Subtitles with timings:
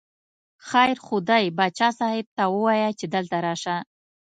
[0.69, 3.77] خیر خو دی، باچا صاحب ته ووایه چې دلته راشه.